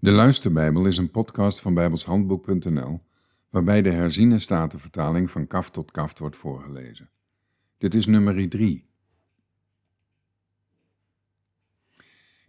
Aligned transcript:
De 0.00 0.10
Luisterbijbel 0.10 0.86
is 0.86 0.96
een 0.96 1.10
podcast 1.10 1.60
van 1.60 1.74
bijbelshandboek.nl 1.74 3.00
waarbij 3.50 3.82
de 3.82 3.90
herziene 3.90 4.38
statenvertaling 4.38 5.30
van 5.30 5.46
kaft 5.46 5.72
tot 5.72 5.90
kaft 5.90 6.18
wordt 6.18 6.36
voorgelezen. 6.36 7.10
Dit 7.78 7.94
is 7.94 8.06
nummer 8.06 8.48
3. 8.48 8.86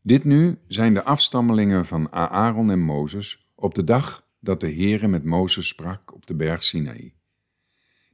Dit 0.02 0.24
nu 0.24 0.58
zijn 0.68 0.94
de 0.94 1.04
afstammelingen 1.04 1.86
van 1.86 2.12
Aaron 2.12 2.72
en 2.72 2.80
Mozes 2.80 3.52
op 3.56 3.76
de 3.76 3.84
dag 3.84 4.28
dat 4.40 4.60
de 4.60 4.74
Heere 4.74 5.08
met 5.08 5.24
Mozes 5.24 5.68
sprak 5.68 6.14
op 6.14 6.28
de 6.28 6.36
berg 6.36 6.64
Sinaï. 6.64 7.14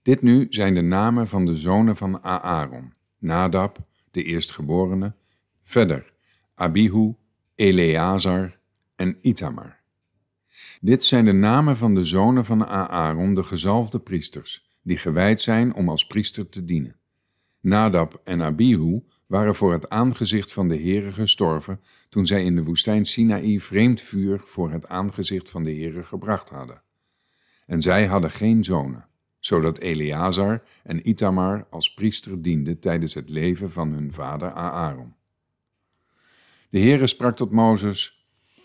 Dit 0.02 0.22
nu 0.22 0.48
zijn 0.50 0.74
de 0.74 0.82
namen 0.82 1.28
van 1.28 1.46
de 1.46 1.56
zonen 1.56 1.96
van 1.96 2.24
Aaron, 2.24 2.94
Nadab, 3.18 3.78
de 4.12 4.24
eerstgeborene, 4.24 5.16
verder 5.64 6.14
Abihu, 6.54 7.14
Eleazar 7.56 8.55
en 8.96 9.18
Itamar. 9.22 9.84
Dit 10.82 11.04
zijn 11.04 11.26
de 11.26 11.32
namen 11.32 11.78
van 11.78 11.96
de 11.96 12.04
zonen 12.04 12.46
van 12.46 12.66
Aaron, 12.66 13.34
de 13.34 13.44
gezalfde 13.44 14.00
priesters, 14.00 14.78
die 14.82 14.98
gewijd 14.98 15.42
zijn 15.42 15.74
om 15.74 15.90
als 15.90 16.08
priester 16.08 16.50
te 16.50 16.66
dienen. 16.66 16.96
Nadab 17.60 18.22
en 18.24 18.42
Abihu 18.42 19.04
waren 19.28 19.56
voor 19.56 19.72
het 19.72 19.90
aangezicht 19.90 20.54
van 20.54 20.68
de 20.68 20.76
Heere 20.76 21.12
gestorven 21.12 21.80
toen 22.10 22.26
zij 22.26 22.44
in 22.44 22.56
de 22.56 22.64
woestijn 22.64 23.06
Sinaï 23.06 23.60
vreemd 23.60 24.02
vuur 24.02 24.40
voor 24.40 24.72
het 24.72 24.88
aangezicht 24.88 25.50
van 25.50 25.64
de 25.64 25.72
Heere 25.72 26.04
gebracht 26.04 26.50
hadden. 26.50 26.82
En 27.66 27.82
zij 27.82 28.06
hadden 28.06 28.32
geen 28.32 28.64
zonen, 28.64 29.08
zodat 29.40 29.78
Eleazar 29.78 30.64
en 30.84 31.10
Itamar 31.10 31.68
als 31.70 31.94
priester 31.94 32.42
dienden 32.42 32.80
tijdens 32.80 33.14
het 33.14 33.30
leven 33.30 33.72
van 33.72 33.94
hun 33.94 34.14
vader 34.14 34.52
Aaron. 34.52 35.16
De 36.70 36.80
Heere 36.80 37.08
sprak 37.08 37.36
tot 37.36 37.52
Mozes, 37.52 38.15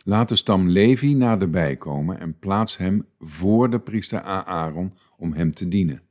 laat 0.05 0.29
de 0.29 0.37
stam 0.37 0.69
Levi 0.69 1.15
naderbij 1.15 1.77
komen 1.77 2.21
en 2.21 2.39
plaats 2.39 2.77
hem 2.77 3.07
voor 3.19 3.71
de 3.71 3.81
priester 3.81 4.23
Aaron 4.23 4.95
om 5.17 5.33
hem 5.33 5.55
te 5.55 5.69
dienen. 5.69 6.03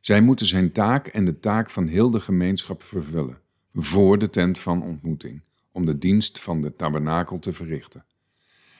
Zij 0.00 0.20
moeten 0.20 0.46
zijn 0.46 0.72
taak 0.72 1.06
en 1.06 1.24
de 1.24 1.38
taak 1.38 1.70
van 1.70 1.86
heel 1.86 2.10
de 2.10 2.20
gemeenschap 2.20 2.82
vervullen, 2.82 3.38
voor 3.74 4.18
de 4.18 4.30
tent 4.30 4.58
van 4.58 4.82
ontmoeting, 4.82 5.42
om 5.72 5.84
de 5.84 5.98
dienst 5.98 6.40
van 6.40 6.60
de 6.60 6.76
tabernakel 6.76 7.38
te 7.38 7.52
verrichten. 7.52 8.04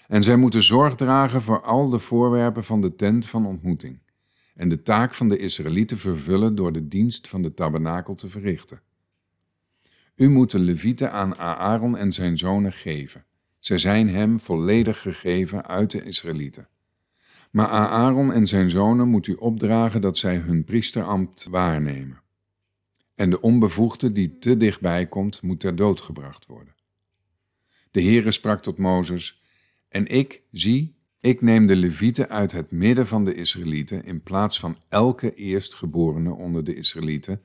En 0.08 0.22
zij 0.22 0.36
moeten 0.36 0.62
zorg 0.62 0.94
dragen 0.94 1.42
voor 1.42 1.62
al 1.62 1.90
de 1.90 1.98
voorwerpen 1.98 2.64
van 2.64 2.80
de 2.80 2.94
tent 2.94 3.27
van 3.27 3.46
ontmoeting, 3.46 3.98
en 4.55 4.68
de 4.68 4.83
taak 4.83 5.14
van 5.14 5.28
de 5.28 5.38
Israëlieten 5.38 5.98
vervullen 5.98 6.55
door 6.55 6.72
de 6.72 6.88
dienst 6.88 7.28
van 7.28 7.42
de 7.42 7.55
tabernakel 7.55 8.14
te 8.14 8.28
verrichten. 8.28 8.80
U 10.16 10.28
moet 10.28 10.50
de 10.50 10.58
levieten 10.58 11.12
aan 11.12 11.36
Aaron 11.36 11.96
en 11.96 12.12
zijn 12.12 12.38
zonen 12.38 12.72
geven. 12.72 13.24
Zij 13.64 13.78
zijn 13.78 14.08
hem 14.08 14.40
volledig 14.40 15.00
gegeven 15.00 15.66
uit 15.66 15.90
de 15.90 16.02
Israëlieten. 16.02 16.68
Maar 17.50 17.68
Aaron 17.68 18.32
en 18.32 18.46
zijn 18.46 18.70
zonen 18.70 19.08
moet 19.08 19.26
u 19.26 19.32
opdragen 19.32 20.00
dat 20.00 20.18
zij 20.18 20.36
hun 20.36 20.64
priesterambt 20.64 21.46
waarnemen. 21.50 22.22
En 23.14 23.30
de 23.30 23.40
onbevoegde 23.40 24.12
die 24.12 24.38
te 24.38 24.56
dichtbij 24.56 25.06
komt, 25.06 25.42
moet 25.42 25.60
ter 25.60 25.76
dood 25.76 26.00
gebracht 26.00 26.46
worden. 26.46 26.74
De 27.90 28.02
Heere 28.02 28.32
sprak 28.32 28.62
tot 28.62 28.78
Mozes, 28.78 29.42
en 29.88 30.06
ik, 30.06 30.42
zie, 30.50 30.96
ik 31.20 31.40
neem 31.40 31.66
de 31.66 31.76
levieten 31.76 32.28
uit 32.28 32.52
het 32.52 32.70
midden 32.70 33.06
van 33.06 33.24
de 33.24 33.34
Israëlieten 33.34 34.04
in 34.04 34.22
plaats 34.22 34.60
van 34.60 34.78
elke 34.88 35.34
eerstgeborene 35.34 36.34
onder 36.34 36.64
de 36.64 36.74
Israëlieten 36.74 37.42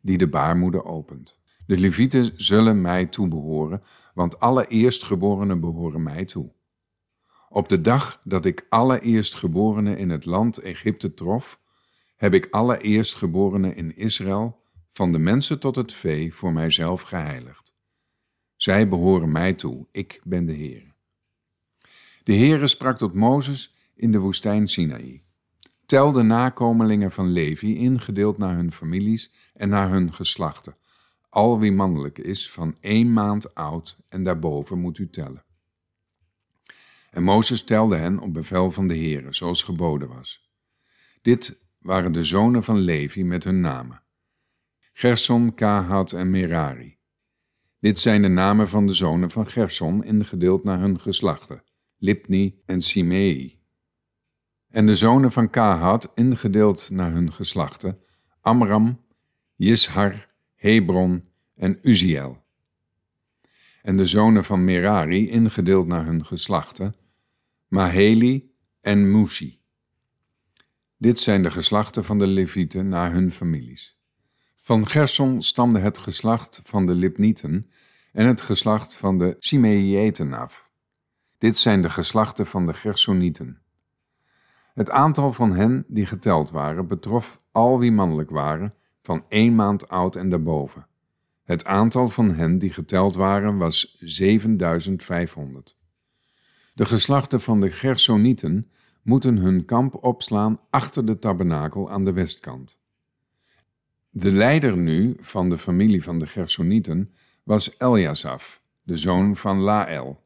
die 0.00 0.18
de 0.18 0.28
baarmoeder 0.28 0.84
opent. 0.84 1.38
De 1.66 1.78
Levieten 1.78 2.30
zullen 2.36 2.80
mij 2.80 3.06
toebehoren, 3.06 3.82
want 4.14 4.40
alle 4.40 4.66
eerstgeborenen 4.66 5.60
behoren 5.60 6.02
mij 6.02 6.24
toe. 6.24 6.52
Op 7.48 7.68
de 7.68 7.80
dag 7.80 8.20
dat 8.24 8.44
ik 8.44 8.66
alle 8.68 9.00
eerstgeborenen 9.00 9.98
in 9.98 10.10
het 10.10 10.24
land 10.24 10.58
Egypte 10.58 11.14
trof, 11.14 11.60
heb 12.16 12.34
ik 12.34 12.48
alle 12.50 12.80
eerstgeborenen 12.80 13.76
in 13.76 13.96
Israël, 13.96 14.64
van 14.92 15.12
de 15.12 15.18
mensen 15.18 15.60
tot 15.60 15.76
het 15.76 15.92
vee, 15.92 16.34
voor 16.34 16.52
mijzelf 16.52 17.02
geheiligd. 17.02 17.74
Zij 18.56 18.88
behoren 18.88 19.32
mij 19.32 19.54
toe, 19.54 19.86
ik 19.92 20.20
ben 20.24 20.46
de 20.46 20.52
Heer. 20.52 20.94
De 22.22 22.34
Heere 22.34 22.66
sprak 22.66 22.98
tot 22.98 23.14
Mozes 23.14 23.74
in 23.94 24.12
de 24.12 24.18
woestijn 24.18 24.68
Sinaï. 24.68 25.22
Tel 25.86 26.12
de 26.12 26.22
nakomelingen 26.22 27.12
van 27.12 27.26
Levi, 27.32 27.76
ingedeeld 27.76 28.38
naar 28.38 28.54
hun 28.54 28.72
families 28.72 29.32
en 29.54 29.68
naar 29.68 29.90
hun 29.90 30.12
geslachten, 30.12 30.76
al 31.36 31.58
wie 31.58 31.72
mannelijk 31.72 32.18
is, 32.18 32.50
van 32.50 32.76
één 32.80 33.12
maand 33.12 33.54
oud 33.54 33.98
en 34.08 34.24
daarboven 34.24 34.78
moet 34.78 34.98
u 34.98 35.10
tellen. 35.10 35.44
En 37.10 37.22
Mozes 37.22 37.64
telde 37.64 37.96
hen 37.96 38.18
op 38.18 38.32
bevel 38.32 38.70
van 38.70 38.88
de 38.88 38.94
Heere, 38.94 39.34
zoals 39.34 39.62
geboden 39.62 40.08
was. 40.08 40.50
Dit 41.22 41.66
waren 41.78 42.12
de 42.12 42.24
zonen 42.24 42.64
van 42.64 42.78
Levi 42.78 43.24
met 43.24 43.44
hun 43.44 43.60
namen. 43.60 44.02
Gerson, 44.92 45.54
Kahat 45.54 46.12
en 46.12 46.30
Merari. 46.30 46.98
Dit 47.80 47.98
zijn 47.98 48.22
de 48.22 48.28
namen 48.28 48.68
van 48.68 48.86
de 48.86 48.92
zonen 48.92 49.30
van 49.30 49.46
Gerson, 49.46 50.04
ingedeeld 50.04 50.64
naar 50.64 50.78
hun 50.78 51.00
geslachten, 51.00 51.62
Lipni 51.96 52.62
en 52.66 52.80
Simei. 52.80 53.60
En 54.68 54.86
de 54.86 54.96
zonen 54.96 55.32
van 55.32 55.50
Kahat, 55.50 56.12
ingedeeld 56.14 56.90
naar 56.90 57.12
hun 57.12 57.32
geslachten, 57.32 57.98
Amram, 58.40 59.04
Jishar, 59.54 60.25
Hebron 60.56 61.28
en 61.54 61.78
Uziel. 61.82 62.44
En 63.82 63.96
de 63.96 64.06
zonen 64.06 64.44
van 64.44 64.64
Merari, 64.64 65.28
ingedeeld 65.28 65.86
naar 65.86 66.04
hun 66.04 66.24
geslachten, 66.24 66.94
Maheli 67.68 68.54
en 68.80 69.10
Mushi. 69.10 69.60
Dit 70.98 71.18
zijn 71.18 71.42
de 71.42 71.50
geslachten 71.50 72.04
van 72.04 72.18
de 72.18 72.26
Levieten 72.26 72.88
naar 72.88 73.12
hun 73.12 73.32
families. 73.32 73.98
Van 74.60 74.88
Gerson 74.88 75.42
stamde 75.42 75.78
het 75.78 75.98
geslacht 75.98 76.60
van 76.64 76.86
de 76.86 76.94
Lipnieten 76.94 77.70
en 78.12 78.26
het 78.26 78.40
geslacht 78.40 78.96
van 78.96 79.18
de 79.18 79.36
Simeïeten 79.38 80.32
af. 80.32 80.70
Dit 81.38 81.58
zijn 81.58 81.82
de 81.82 81.90
geslachten 81.90 82.46
van 82.46 82.66
de 82.66 82.74
Gersonieten. 82.74 83.62
Het 84.74 84.90
aantal 84.90 85.32
van 85.32 85.52
hen 85.52 85.84
die 85.88 86.06
geteld 86.06 86.50
waren 86.50 86.88
betrof 86.88 87.38
al 87.52 87.78
wie 87.78 87.92
mannelijk 87.92 88.30
waren, 88.30 88.74
van 89.06 89.24
één 89.28 89.54
maand 89.54 89.88
oud 89.88 90.16
en 90.16 90.30
daarboven. 90.30 90.86
Het 91.44 91.64
aantal 91.64 92.08
van 92.08 92.34
hen 92.34 92.58
die 92.58 92.72
geteld 92.72 93.14
waren 93.14 93.56
was 93.58 93.96
7500. 93.98 95.76
De 96.74 96.84
geslachten 96.84 97.40
van 97.40 97.60
de 97.60 97.72
Gersonieten 97.72 98.70
moeten 99.02 99.36
hun 99.36 99.64
kamp 99.64 100.04
opslaan 100.04 100.58
achter 100.70 101.06
de 101.06 101.18
tabernakel 101.18 101.90
aan 101.90 102.04
de 102.04 102.12
westkant. 102.12 102.78
De 104.10 104.32
leider 104.32 104.76
nu 104.76 105.16
van 105.20 105.48
de 105.48 105.58
familie 105.58 106.02
van 106.02 106.18
de 106.18 106.26
Gersonieten 106.26 107.14
was 107.42 107.74
Eliasaf, 107.78 108.62
de 108.82 108.96
zoon 108.96 109.36
van 109.36 109.58
Lael. 109.58 110.24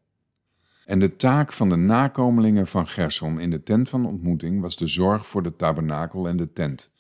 En 0.87 0.99
de 0.99 1.17
taak 1.17 1.53
van 1.53 1.69
de 1.69 1.77
nakomelingen 1.77 2.67
van 2.67 2.87
Gerson 2.87 3.41
in 3.41 3.51
de 3.51 3.63
tent 3.63 3.89
van 3.89 4.07
ontmoeting 4.07 4.61
was 4.61 4.77
de 4.77 4.87
zorg 4.87 5.27
voor 5.27 5.43
de 5.43 5.57
tabernakel 5.57 6.29
en 6.29 6.37
de 6.37 6.53
tent, 6.53 6.91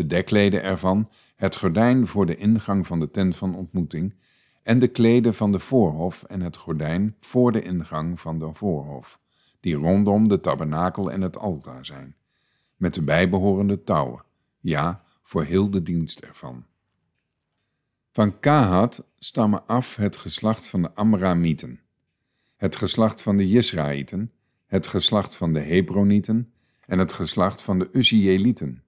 de 0.00 0.06
dekleden 0.06 0.62
ervan, 0.62 1.08
het 1.36 1.56
gordijn 1.56 2.06
voor 2.06 2.26
de 2.26 2.36
ingang 2.36 2.86
van 2.86 3.00
de 3.00 3.10
tent 3.10 3.36
van 3.36 3.54
ontmoeting 3.54 4.14
en 4.62 4.78
de 4.78 4.88
kleden 4.88 5.34
van 5.34 5.52
de 5.52 5.58
voorhof 5.58 6.22
en 6.22 6.40
het 6.40 6.56
gordijn 6.56 7.16
voor 7.20 7.52
de 7.52 7.62
ingang 7.62 8.20
van 8.20 8.38
de 8.38 8.50
voorhof, 8.52 9.20
die 9.60 9.74
rondom 9.74 10.28
de 10.28 10.40
tabernakel 10.40 11.10
en 11.10 11.20
het 11.20 11.38
altaar 11.38 11.84
zijn, 11.84 12.16
met 12.76 12.94
de 12.94 13.02
bijbehorende 13.02 13.84
touwen, 13.84 14.22
ja, 14.60 15.02
voor 15.22 15.44
heel 15.44 15.70
de 15.70 15.82
dienst 15.82 16.20
ervan. 16.20 16.64
Van 18.10 18.40
Kahat 18.40 19.04
stammen 19.18 19.66
af 19.66 19.96
het 19.96 20.16
geslacht 20.16 20.66
van 20.66 20.82
de 20.82 20.94
Amramieten, 20.94 21.80
het 22.56 22.76
geslacht 22.76 23.22
van 23.22 23.36
de 23.36 23.48
Jisraïten, 23.48 24.32
het 24.66 24.86
geslacht 24.86 25.36
van 25.36 25.52
de 25.52 25.60
Hebronieten 25.60 26.52
en 26.86 26.98
het 26.98 27.12
geslacht 27.12 27.62
van 27.62 27.78
de 27.78 27.88
Uzielieten. 27.92 28.82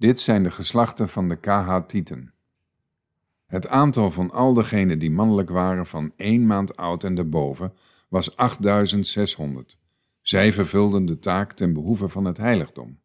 Dit 0.00 0.20
zijn 0.20 0.42
de 0.42 0.50
geslachten 0.50 1.08
van 1.08 1.28
de 1.28 1.36
Kahatieten. 1.36 2.32
Het 3.46 3.68
aantal 3.68 4.10
van 4.10 4.30
al 4.30 4.54
degenen 4.54 4.98
die 4.98 5.10
mannelijk 5.10 5.50
waren 5.50 5.86
van 5.86 6.12
één 6.16 6.46
maand 6.46 6.76
oud 6.76 7.04
en 7.04 7.14
daarboven 7.14 7.72
was 8.08 8.36
8600. 8.36 9.78
Zij 10.20 10.52
vervulden 10.52 11.06
de 11.06 11.18
taak 11.18 11.52
ten 11.52 11.72
behoeve 11.72 12.08
van 12.08 12.24
het 12.24 12.36
heiligdom. 12.36 12.98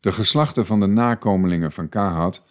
De 0.00 0.12
geslachten 0.12 0.66
van 0.66 0.80
de 0.80 0.86
nakomelingen 0.86 1.72
van 1.72 1.88
Kahat 1.88 2.44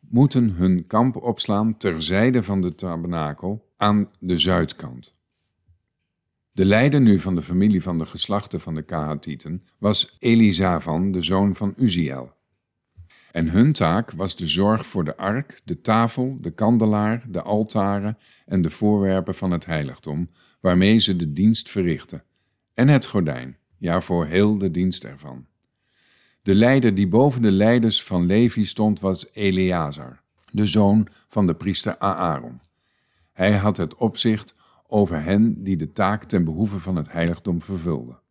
moeten 0.00 0.50
hun 0.50 0.86
kamp 0.86 1.16
opslaan 1.16 1.76
terzijde 1.76 2.42
van 2.42 2.60
de 2.60 2.74
tabernakel 2.74 3.72
aan 3.76 4.10
de 4.18 4.38
zuidkant. 4.38 5.14
De 6.52 6.64
leider 6.64 7.00
nu 7.00 7.18
van 7.18 7.34
de 7.34 7.42
familie 7.42 7.82
van 7.82 7.98
de 7.98 8.06
geslachten 8.06 8.60
van 8.60 8.74
de 8.74 8.82
Kahatieten 8.82 9.66
was 9.78 10.16
Elisavan, 10.18 11.12
de 11.12 11.22
zoon 11.22 11.54
van 11.54 11.74
Uziel. 11.76 12.40
En 13.32 13.48
hun 13.48 13.72
taak 13.72 14.10
was 14.10 14.36
de 14.36 14.46
zorg 14.46 14.86
voor 14.86 15.04
de 15.04 15.16
ark, 15.16 15.60
de 15.64 15.80
tafel, 15.80 16.38
de 16.40 16.50
kandelaar, 16.50 17.24
de 17.28 17.42
altaren 17.42 18.18
en 18.46 18.62
de 18.62 18.70
voorwerpen 18.70 19.34
van 19.34 19.50
het 19.50 19.66
heiligdom, 19.66 20.30
waarmee 20.60 20.98
ze 20.98 21.16
de 21.16 21.32
dienst 21.32 21.70
verrichtten, 21.70 22.24
en 22.74 22.88
het 22.88 23.06
gordijn, 23.06 23.56
ja 23.78 24.00
voor 24.00 24.26
heel 24.26 24.58
de 24.58 24.70
dienst 24.70 25.04
ervan. 25.04 25.46
De 26.42 26.54
leider 26.54 26.94
die 26.94 27.08
boven 27.08 27.42
de 27.42 27.50
leiders 27.50 28.02
van 28.02 28.26
Levi 28.26 28.66
stond 28.66 29.00
was 29.00 29.26
Eleazar, 29.32 30.22
de 30.50 30.66
zoon 30.66 31.06
van 31.28 31.46
de 31.46 31.54
priester 31.54 31.98
Aaron. 31.98 32.60
Hij 33.32 33.56
had 33.56 33.76
het 33.76 33.94
opzicht 33.94 34.54
over 34.86 35.22
hen 35.22 35.62
die 35.62 35.76
de 35.76 35.92
taak 35.92 36.24
ten 36.24 36.44
behoeve 36.44 36.80
van 36.80 36.96
het 36.96 37.12
heiligdom 37.12 37.62
vervulden. 37.62 38.21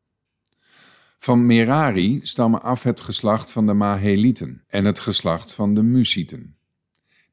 Van 1.24 1.46
Merari 1.46 2.20
stammen 2.24 2.62
af 2.62 2.84
het 2.84 3.00
geslacht 3.00 3.52
van 3.52 3.66
de 3.66 3.74
Mahelieten 3.74 4.64
en 4.68 4.86
het 4.86 5.00
geslacht 5.00 5.52
van 5.52 5.74
de 5.74 5.84
Musieten. 5.84 6.56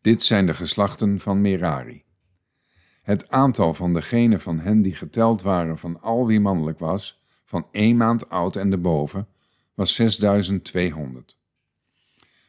Dit 0.00 0.22
zijn 0.22 0.46
de 0.46 0.54
geslachten 0.54 1.20
van 1.20 1.40
Merari. 1.40 2.04
Het 3.02 3.28
aantal 3.28 3.74
van 3.74 3.92
degenen 3.94 4.40
van 4.40 4.58
hen 4.58 4.82
die 4.82 4.94
geteld 4.94 5.42
waren 5.42 5.78
van 5.78 6.00
al 6.00 6.26
wie 6.26 6.40
mannelijk 6.40 6.78
was, 6.78 7.22
van 7.44 7.66
één 7.72 7.96
maand 7.96 8.28
oud 8.28 8.56
en 8.56 8.72
erboven, 8.72 9.28
was 9.74 9.94
6200. 9.94 11.38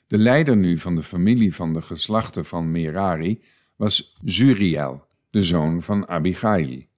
De 0.07 0.17
leider 0.17 0.57
nu 0.57 0.77
van 0.77 0.95
de 0.95 1.03
familie 1.03 1.55
van 1.55 1.73
de 1.73 1.81
geslachten 1.81 2.45
van 2.45 2.71
Merari 2.71 3.43
was 3.75 4.17
Zuriel, 4.25 5.05
de 5.29 5.43
zoon 5.43 5.83
van 5.83 6.07
Abigail. 6.07 6.88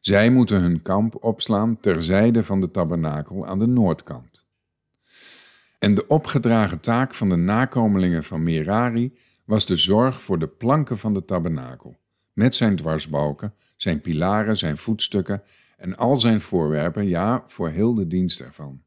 Zij 0.00 0.30
moeten 0.30 0.60
hun 0.60 0.82
kamp 0.82 1.24
opslaan 1.24 1.80
terzijde 1.80 2.44
van 2.44 2.60
de 2.60 2.70
tabernakel 2.70 3.46
aan 3.46 3.58
de 3.58 3.66
noordkant. 3.66 4.46
En 5.78 5.94
de 5.94 6.06
opgedragen 6.06 6.80
taak 6.80 7.14
van 7.14 7.28
de 7.28 7.36
nakomelingen 7.36 8.24
van 8.24 8.42
Merari 8.42 9.18
was 9.44 9.66
de 9.66 9.76
zorg 9.76 10.22
voor 10.22 10.38
de 10.38 10.48
planken 10.48 10.98
van 10.98 11.14
de 11.14 11.24
tabernakel, 11.24 11.96
met 12.32 12.54
zijn 12.54 12.76
dwarsbalken, 12.76 13.54
zijn 13.76 14.00
pilaren, 14.00 14.56
zijn 14.56 14.76
voetstukken 14.76 15.42
en 15.76 15.96
al 15.96 16.16
zijn 16.16 16.40
voorwerpen, 16.40 17.06
ja, 17.06 17.44
voor 17.46 17.68
heel 17.68 17.94
de 17.94 18.06
dienst 18.06 18.40
ervan. 18.40 18.82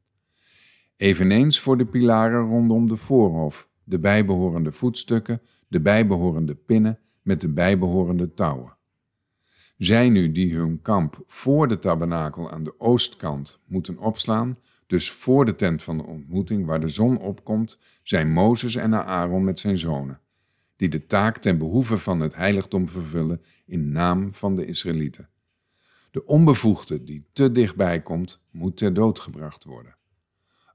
Eveneens 0.97 1.59
voor 1.59 1.77
de 1.77 1.85
pilaren 1.85 2.41
rondom 2.41 2.87
de 2.87 2.97
voorhof, 2.97 3.69
de 3.83 3.99
bijbehorende 3.99 4.71
voetstukken, 4.71 5.41
de 5.67 5.81
bijbehorende 5.81 6.55
pinnen 6.55 6.99
met 7.21 7.41
de 7.41 7.49
bijbehorende 7.49 8.33
touwen. 8.33 8.77
Zij 9.83 10.09
nu 10.09 10.31
die 10.31 10.55
hun 10.55 10.81
kamp 10.81 11.23
voor 11.27 11.67
de 11.67 11.79
tabernakel 11.79 12.51
aan 12.51 12.63
de 12.63 12.79
oostkant 12.79 13.59
moeten 13.65 13.97
opslaan, 13.97 14.55
dus 14.87 15.11
voor 15.11 15.45
de 15.45 15.55
tent 15.55 15.83
van 15.83 15.97
de 15.97 16.05
ontmoeting 16.05 16.65
waar 16.65 16.79
de 16.79 16.89
zon 16.89 17.17
opkomt, 17.17 17.79
zijn 18.03 18.31
Mozes 18.31 18.75
en 18.75 19.05
Aaron 19.05 19.43
met 19.43 19.59
zijn 19.59 19.77
zonen, 19.77 20.19
die 20.75 20.89
de 20.89 21.05
taak 21.05 21.37
ten 21.37 21.57
behoeve 21.57 21.97
van 21.97 22.19
het 22.19 22.35
heiligdom 22.35 22.89
vervullen 22.89 23.41
in 23.65 23.91
naam 23.91 24.33
van 24.33 24.55
de 24.55 24.65
Israëlieten. 24.65 25.29
De 26.11 26.25
onbevoegde 26.25 27.03
die 27.03 27.25
te 27.33 27.51
dichtbij 27.51 28.01
komt, 28.01 28.43
moet 28.51 28.77
ter 28.77 28.93
dood 28.93 29.19
gebracht 29.19 29.63
worden. 29.63 29.95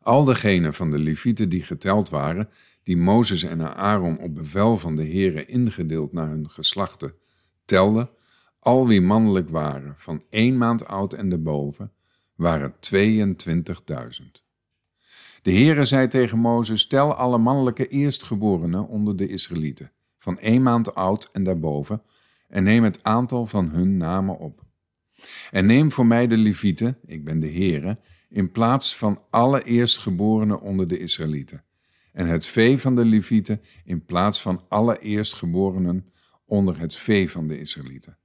Al 0.01 0.25
degenen 0.25 0.75
van 0.75 0.91
de 0.91 0.99
Levieten 0.99 1.49
die 1.49 1.63
geteld 1.63 2.09
waren, 2.09 2.49
die 2.83 2.97
Mozes 2.97 3.43
en 3.43 3.77
Aaron 3.77 4.19
op 4.19 4.35
bevel 4.35 4.79
van 4.79 4.97
de 4.97 5.05
Heere 5.05 5.45
ingedeeld 5.45 6.13
naar 6.13 6.29
hun 6.29 6.51
geslachten, 6.51 7.15
telden, 7.65 8.11
al 8.59 8.87
wie 8.87 9.01
mannelijk 9.01 9.49
waren, 9.49 9.95
van 9.97 10.23
één 10.31 10.59
maand 10.59 10.87
oud 10.87 11.13
en 11.13 11.33
erboven, 11.33 11.93
waren 12.35 12.75
22.000. 12.75 12.79
De 15.43 15.53
Heere 15.53 15.85
zei 15.85 16.09
tegen 16.09 16.39
Mozes, 16.39 16.87
tel 16.87 17.15
alle 17.15 17.39
mannelijke 17.39 17.89
eerstgeborenen 17.89 18.87
onder 18.87 19.17
de 19.17 19.29
Israëlieten, 19.29 19.93
van 20.19 20.39
één 20.39 20.63
maand 20.63 20.95
oud 20.95 21.29
en 21.33 21.45
daarboven, 21.45 22.03
en 22.49 22.63
neem 22.63 22.83
het 22.83 23.03
aantal 23.03 23.47
van 23.47 23.69
hun 23.69 23.97
namen 23.97 24.39
op. 24.39 24.67
En 25.51 25.67
neem 25.67 25.93
voor 25.93 26.07
mij 26.07 26.27
de 26.27 26.37
Levieten, 26.37 26.99
ik 27.07 27.25
ben 27.25 27.41
de 27.41 27.51
Heere, 27.51 27.99
in 28.29 28.51
plaats 28.51 28.97
van 28.97 29.23
alle 29.31 29.65
eerstgeborenen 29.65 30.61
onder 30.61 30.89
de 30.89 30.99
Israëlieten, 30.99 31.65
en 32.13 32.27
het 32.27 32.47
vee 32.47 32.79
van 32.79 32.95
de 32.95 33.05
Levieten 33.05 33.61
in 33.85 34.05
plaats 34.05 34.43
van 34.43 34.65
alle 34.69 34.99
eerstgeborenen 34.99 36.13
onder 36.47 36.79
het 36.79 36.95
vee 36.95 37.31
van 37.31 37.49
de 37.49 37.61
Israëlieten. 37.61 38.19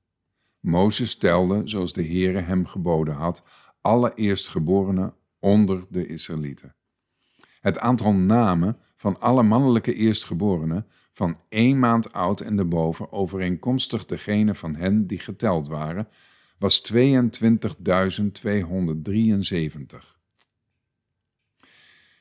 Mozes 0.63 1.15
telde, 1.15 1.61
zoals 1.65 1.93
de 1.93 2.05
Heere 2.05 2.39
hem 2.39 2.65
geboden 2.65 3.13
had, 3.13 3.43
alle 3.81 4.13
eerstgeborenen 4.13 5.13
onder 5.39 5.85
de 5.89 6.05
Israëlieten. 6.05 6.75
Het 7.59 7.79
aantal 7.79 8.13
namen 8.13 8.77
van 8.95 9.19
alle 9.19 9.43
mannelijke 9.43 9.93
eerstgeborenen 9.93 10.87
van 11.13 11.37
één 11.49 11.79
maand 11.79 12.13
oud 12.13 12.41
en 12.41 12.57
erboven, 12.57 13.11
overeenkomstig 13.11 14.05
degene 14.05 14.55
van 14.55 14.75
hen 14.75 15.07
die 15.07 15.19
geteld 15.19 15.67
waren, 15.67 16.07
was 16.57 16.93
22.273. 16.93 16.97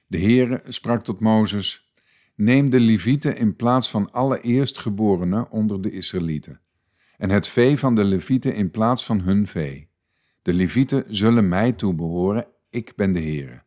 De 0.07 0.19
Heere 0.19 0.63
sprak 0.65 1.05
tot 1.05 1.21
Mozes, 1.21 1.93
neem 2.35 2.71
de 2.71 2.81
Levieten 2.81 3.37
in 3.37 3.57
plaats 3.57 3.91
van 3.91 4.13
alle 4.13 4.41
eerstgeborenen 4.41 5.51
onder 5.51 5.83
de 5.83 5.91
Israëlieten 5.91 6.62
en 7.23 7.31
het 7.31 7.47
vee 7.47 7.79
van 7.79 7.95
de 7.95 8.05
Levieten 8.05 8.55
in 8.55 8.71
plaats 8.71 9.05
van 9.05 9.21
hun 9.21 9.47
vee. 9.47 9.89
De 10.43 10.53
Levieten 10.53 11.05
zullen 11.07 11.49
mij 11.49 11.73
toebehoren, 11.73 12.47
ik 12.71 12.93
ben 12.97 13.13
de 13.13 13.21
Heere. 13.21 13.63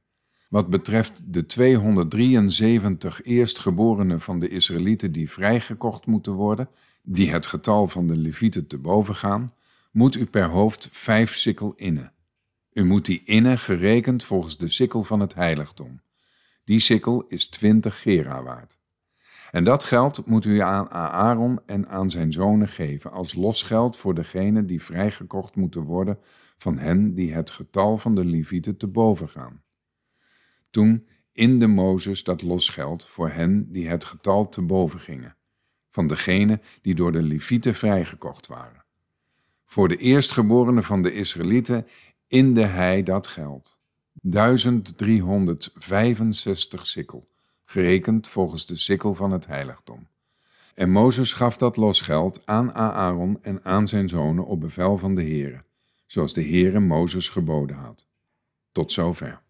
Wat 0.50 0.70
betreft 0.70 1.34
de 1.34 1.46
273 1.46 3.24
eerstgeborenen 3.24 4.22
van 4.22 4.40
de 4.40 4.48
Israëlieten 4.48 5.12
die 5.12 5.30
vrijgekocht 5.30 6.06
moeten 6.06 6.34
worden, 6.34 6.70
die 7.04 7.32
het 7.32 7.46
getal 7.46 7.88
van 7.88 8.08
de 8.08 8.18
Levieten 8.18 8.68
te 8.68 8.78
boven 8.78 9.16
gaan, 9.16 9.54
moet 9.92 10.16
u 10.16 10.26
per 10.26 10.46
hoofd 10.46 10.90
vijf 10.92 11.36
sikkel 11.36 11.74
innen. 11.76 12.14
U 12.74 12.86
moet 12.86 13.06
die 13.06 13.22
innen 13.26 13.60
gerekend 13.60 14.24
volgens 14.24 14.58
de 14.58 14.70
sikkel 14.70 15.04
van 15.04 15.20
het 15.20 15.34
heiligdom. 15.34 16.02
Die 16.64 16.80
sikkel 16.80 17.26
is 17.28 17.48
twintig 17.48 18.02
gera 18.02 18.44
waard. 18.44 18.78
En 19.52 19.64
dat 19.64 19.84
geld 19.84 20.26
moet 20.26 20.46
u 20.46 20.60
aan 20.60 20.92
Aaron 20.92 21.60
en 21.66 21.88
aan 21.88 22.10
zijn 22.10 22.32
zonen 22.32 22.68
geven 22.68 23.12
als 23.12 23.34
losgeld 23.34 23.98
voor 23.98 24.14
degenen 24.14 24.66
die 24.66 24.82
vrijgekocht 24.82 25.56
moeten 25.56 25.82
worden 25.82 26.20
van 26.58 26.78
hen 26.78 27.14
die 27.14 27.34
het 27.34 27.52
getal 27.52 27.98
van 27.98 28.16
de 28.16 28.26
Levieten 28.26 28.78
te 28.78 28.88
boven 28.88 29.30
gaan. 29.30 29.64
Toen 30.70 31.08
inde 31.32 31.68
Mozes 31.68 32.24
dat 32.24 32.42
losgeld 32.42 33.08
voor 33.08 33.30
hen 33.30 33.72
die 33.72 33.88
het 33.88 34.04
getal 34.04 34.50
te 34.50 34.62
boven 34.62 35.00
gingen, 35.00 35.36
van 35.92 36.08
degenen 36.08 36.62
die 36.82 36.96
door 36.96 37.12
de 37.12 37.24
Levieten 37.24 37.76
vrijgekocht 37.76 38.48
waren. 38.48 38.84
Voor 39.66 39.88
de 39.88 39.98
eerstgeborenen 39.98 40.84
van 40.84 41.02
de 41.02 41.14
Israëlieten 41.14 41.88
inde 42.28 42.64
hij 42.64 43.04
dat 43.04 43.28
geld, 43.28 43.80
1365 44.22 46.88
sikkel 46.88 47.28
gerekend 47.66 48.28
volgens 48.28 48.66
de 48.66 48.76
sikkel 48.76 49.16
van 49.16 49.32
het 49.32 49.48
heiligdom. 49.48 50.08
En 50.74 50.92
Mozes 50.92 51.34
gaf 51.34 51.58
dat 51.58 51.78
losgeld 51.78 52.42
aan 52.46 52.74
Aaron 52.74 53.38
en 53.42 53.64
aan 53.64 53.88
zijn 53.88 54.10
zonen 54.10 54.46
op 54.46 54.60
bevel 54.60 54.98
van 54.98 55.16
de 55.16 55.22
Heere, 55.22 55.64
zoals 56.06 56.34
de 56.34 56.44
Heere 56.44 56.80
Mozes 56.80 57.30
geboden 57.30 57.76
had. 57.76 58.08
Tot 58.72 58.92
zover. 58.92 59.45